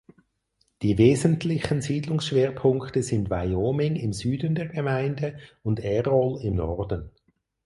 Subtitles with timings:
[0.81, 7.11] Die wesentlichen Siedlungsschwerpunkte sind Wyoming im Süden der Gemeinde und Errol im Norden.